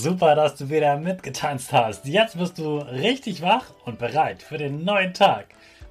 [0.00, 2.06] Super, dass du wieder mitgetanzt hast.
[2.06, 5.46] Jetzt bist du richtig wach und bereit für den neuen Tag.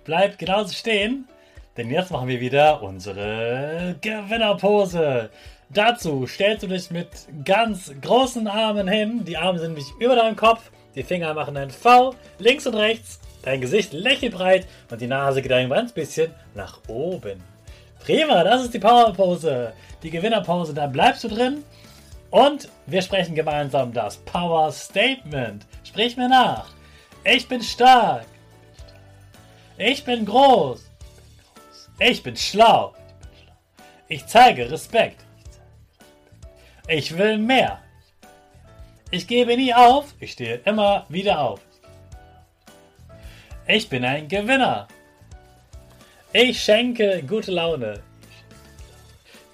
[0.05, 1.27] Bleib genauso stehen,
[1.75, 5.29] denn jetzt machen wir wieder unsere Gewinnerpose.
[5.69, 7.09] Dazu stellst du dich mit
[7.43, 9.25] ganz großen Armen hin.
[9.25, 10.71] Die Arme sind nicht über deinem Kopf.
[10.95, 13.19] Die Finger machen ein V links und rechts.
[13.43, 17.43] Dein Gesicht lächelt breit und die Nase geht ein ganz bisschen nach oben.
[17.99, 19.73] Prima, das ist die Powerpose.
[20.01, 21.65] Die Gewinnerpose, da bleibst du drin
[22.31, 25.65] und wir sprechen gemeinsam das Power Statement.
[25.83, 26.67] Sprich mir nach.
[27.23, 28.25] Ich bin stark.
[29.77, 30.89] Ich bin groß.
[31.99, 32.93] Ich bin schlau.
[34.07, 35.23] Ich zeige Respekt.
[36.87, 37.79] Ich will mehr.
[39.11, 40.13] Ich gebe nie auf.
[40.19, 41.61] Ich stehe immer wieder auf.
[43.67, 44.87] Ich bin ein Gewinner.
[46.33, 48.01] Ich schenke gute Laune.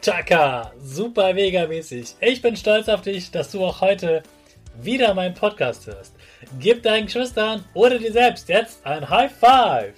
[0.04, 2.16] Chaka, super mega mäßig.
[2.20, 4.22] Ich bin stolz auf dich, dass du auch heute
[4.82, 6.14] wieder meinen Podcast hörst.
[6.60, 9.94] Gib deinen Geschwistern oder dir selbst jetzt ein High Five.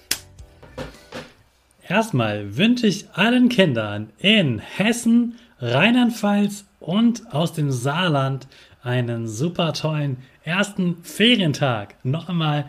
[1.88, 8.46] Erstmal wünsche ich allen Kindern in Hessen, Rheinland-Pfalz und aus dem Saarland
[8.84, 11.96] einen super tollen ersten Ferientag.
[12.04, 12.66] Noch einmal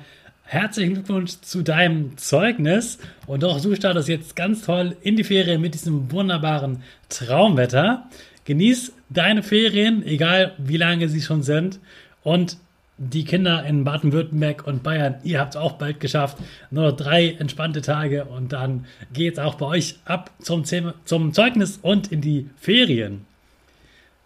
[0.49, 2.99] Herzlichen Glückwunsch zu deinem Zeugnis.
[3.25, 8.07] Und auch du startest jetzt ganz toll in die Ferien mit diesem wunderbaren Traumwetter.
[8.45, 11.79] Genieß deine Ferien, egal wie lange sie schon sind.
[12.23, 12.55] Und
[12.97, 16.37] die Kinder in Baden-Württemberg und Bayern, ihr habt es auch bald geschafft.
[16.71, 20.63] Nur noch drei entspannte Tage und dann geht es auch bei euch ab zum,
[21.03, 23.25] zum Zeugnis und in die Ferien.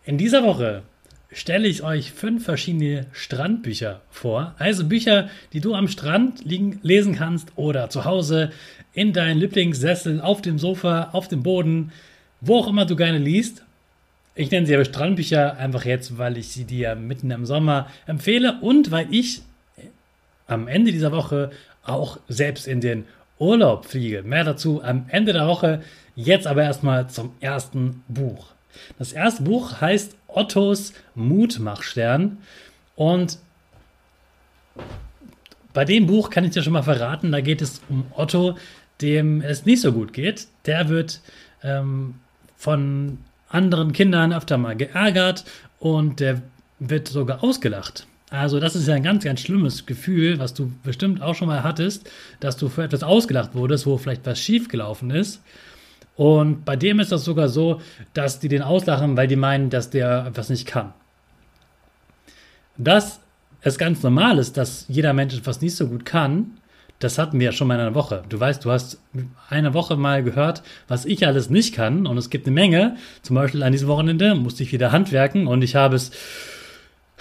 [0.05, 0.83] In dieser Woche
[1.31, 4.55] stelle ich euch fünf verschiedene Strandbücher vor.
[4.57, 8.51] Also Bücher, die du am Strand liegen, lesen kannst oder zu Hause
[8.93, 11.91] in deinen Lieblingssessel, auf dem Sofa, auf dem Boden,
[12.41, 13.63] wo auch immer du gerne liest.
[14.35, 18.59] Ich nenne sie aber Strandbücher einfach jetzt, weil ich sie dir mitten im Sommer empfehle
[18.61, 19.41] und weil ich
[20.47, 21.51] am Ende dieser Woche
[21.83, 23.05] auch selbst in den
[23.39, 24.23] Urlaub fliege.
[24.23, 25.81] Mehr dazu am Ende der Woche.
[26.15, 28.47] Jetzt aber erstmal zum ersten Buch.
[28.97, 32.37] Das erste Buch heißt Ottos Mutmachstern
[32.95, 33.37] und
[35.73, 38.57] bei dem Buch kann ich dir schon mal verraten, da geht es um Otto,
[39.01, 40.47] dem es nicht so gut geht.
[40.65, 41.21] Der wird
[41.63, 42.15] ähm,
[42.57, 45.45] von anderen Kindern öfter mal geärgert
[45.79, 46.41] und der
[46.79, 48.05] wird sogar ausgelacht.
[48.29, 51.63] Also das ist ja ein ganz, ganz schlimmes Gefühl, was du bestimmt auch schon mal
[51.63, 52.09] hattest,
[52.39, 55.41] dass du für etwas ausgelacht wurdest, wo vielleicht was schiefgelaufen ist.
[56.15, 57.81] Und bei dem ist das sogar so,
[58.13, 60.93] dass die den auslachen, weil die meinen, dass der etwas nicht kann.
[62.77, 63.21] Dass
[63.61, 66.57] es ganz normal ist, dass jeder Mensch etwas nicht so gut kann,
[67.01, 68.23] das hatten wir ja schon mal in einer Woche.
[68.29, 68.99] Du weißt, du hast
[69.49, 72.05] eine Woche mal gehört, was ich alles nicht kann.
[72.05, 72.95] Und es gibt eine Menge.
[73.23, 76.11] Zum Beispiel an diesem Wochenende musste ich wieder handwerken und ich habe es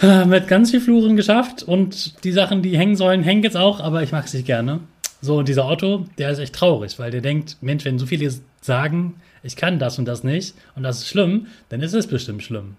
[0.03, 1.63] äh, mit ganz viel Fluren geschafft.
[1.63, 4.81] Und die Sachen, die hängen sollen, hängen jetzt auch, aber ich mag es nicht gerne.
[5.23, 8.33] So, und dieser Otto, der ist echt traurig, weil der denkt, Mensch, wenn so viele
[8.63, 12.43] sagen, ich kann das und das nicht und das ist schlimm, dann ist es bestimmt
[12.43, 12.77] schlimm.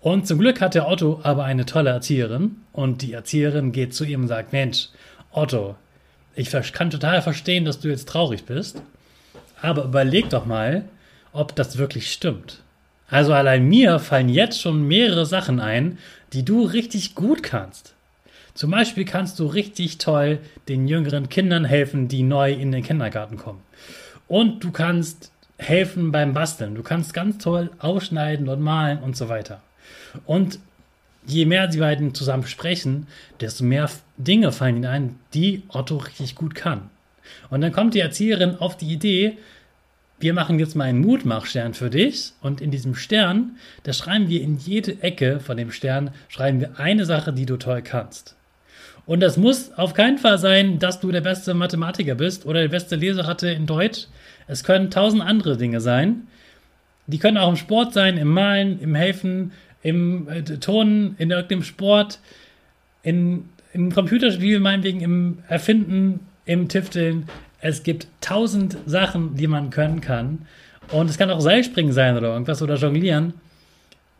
[0.00, 4.04] Und zum Glück hat der Otto aber eine tolle Erzieherin und die Erzieherin geht zu
[4.04, 4.88] ihm und sagt, Mensch,
[5.30, 5.76] Otto,
[6.34, 8.82] ich kann total verstehen, dass du jetzt traurig bist,
[9.60, 10.84] aber überleg doch mal,
[11.32, 12.62] ob das wirklich stimmt.
[13.08, 15.98] Also allein mir fallen jetzt schon mehrere Sachen ein,
[16.32, 17.94] die du richtig gut kannst.
[18.60, 23.38] Zum Beispiel kannst du richtig toll den jüngeren Kindern helfen, die neu in den Kindergarten
[23.38, 23.62] kommen.
[24.28, 26.74] Und du kannst helfen beim Basteln.
[26.74, 29.62] Du kannst ganz toll ausschneiden und malen und so weiter.
[30.26, 30.58] Und
[31.26, 33.06] je mehr die beiden zusammen sprechen,
[33.40, 36.90] desto mehr Dinge fallen ihnen ein, die Otto richtig gut kann.
[37.48, 39.38] Und dann kommt die Erzieherin auf die Idee,
[40.18, 44.42] wir machen jetzt mal einen Mutmachstern für dich und in diesem Stern, da schreiben wir
[44.42, 48.36] in jede Ecke von dem Stern, schreiben wir eine Sache, die du toll kannst.
[49.06, 52.68] Und das muss auf keinen Fall sein, dass du der beste Mathematiker bist oder der
[52.68, 54.06] beste Leseratte in Deutsch.
[54.46, 56.28] Es können tausend andere Dinge sein.
[57.06, 59.52] Die können auch im Sport sein, im Malen, im Helfen,
[59.82, 62.20] im äh, Turnen, in irgendeinem Sport,
[63.02, 67.24] in, im Computerspiel, meinetwegen im Erfinden, im Tifteln.
[67.60, 70.46] Es gibt tausend Sachen, die man können kann.
[70.92, 73.34] Und es kann auch Seilspringen sein oder irgendwas oder jonglieren.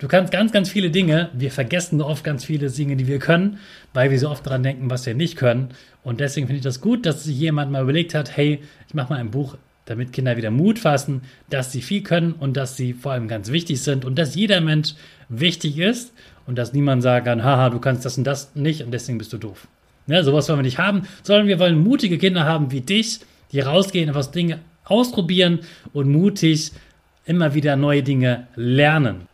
[0.01, 1.29] Du kannst ganz, ganz viele Dinge.
[1.35, 3.59] Wir vergessen oft ganz viele Dinge, die wir können,
[3.93, 5.69] weil wir so oft daran denken, was wir nicht können.
[6.03, 9.13] Und deswegen finde ich das gut, dass sich jemand mal überlegt hat, hey, ich mache
[9.13, 11.21] mal ein Buch, damit Kinder wieder Mut fassen,
[11.51, 14.63] dass sie viel können und dass sie vor allem ganz wichtig sind und dass jeder
[14.63, 14.95] Mensch
[15.29, 16.15] wichtig ist
[16.47, 19.35] und dass niemand sagen kann, haha, du kannst das und das nicht und deswegen bist
[19.35, 19.69] du doof.
[20.07, 23.21] Ne, sowas wollen wir nicht haben, sondern wir wollen mutige Kinder haben wie dich,
[23.53, 25.59] die rausgehen und was Dinge ausprobieren
[25.93, 26.73] und mutig
[27.27, 29.29] immer wieder neue Dinge lernen.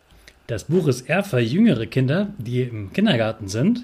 [0.47, 3.83] Das Buch ist eher für jüngere Kinder, die im Kindergarten sind.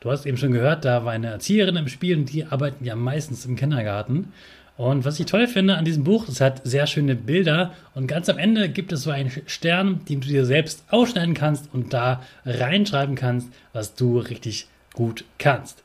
[0.00, 2.96] Du hast eben schon gehört, da war eine Erzieherin im Spiel und die arbeiten ja
[2.96, 4.32] meistens im Kindergarten.
[4.76, 8.28] Und was ich toll finde an diesem Buch, es hat sehr schöne Bilder und ganz
[8.28, 12.24] am Ende gibt es so einen Stern, den du dir selbst ausschneiden kannst und da
[12.44, 15.84] reinschreiben kannst, was du richtig gut kannst.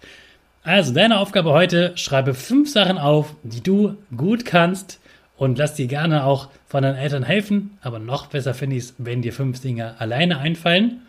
[0.64, 4.99] Also deine Aufgabe heute, schreibe fünf Sachen auf, die du gut kannst
[5.40, 7.78] und lass dir gerne auch von deinen Eltern helfen.
[7.82, 11.00] Aber noch besser finde ich es, wenn dir fünf Dinge alleine einfallen.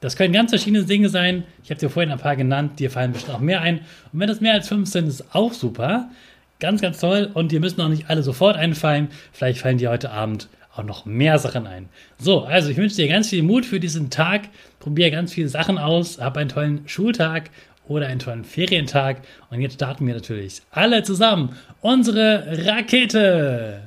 [0.00, 1.44] Das können ganz verschiedene Dinge sein.
[1.62, 3.78] Ich habe dir vorhin ein paar genannt, dir fallen bestimmt auch mehr ein.
[4.12, 6.10] Und wenn das mehr als fünf sind, ist auch super.
[6.58, 7.30] Ganz, ganz toll.
[7.32, 9.08] Und dir müssen auch nicht alle sofort einfallen.
[9.32, 11.88] Vielleicht fallen dir heute Abend auch noch mehr Sachen ein.
[12.18, 14.48] So, also ich wünsche dir ganz viel Mut für diesen Tag.
[14.80, 16.18] Probier ganz viele Sachen aus.
[16.18, 17.50] Hab einen tollen Schultag
[17.90, 19.22] oder einen tollen Ferientag.
[19.50, 23.82] Und jetzt starten wir natürlich alle zusammen unsere Rakete.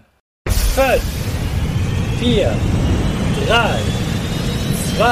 [0.49, 1.01] 5,
[2.19, 2.53] 4,
[3.47, 3.79] 3,
[4.97, 5.05] 2,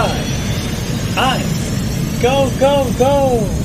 [1.21, 2.21] 1.
[2.21, 3.60] Go, go, go!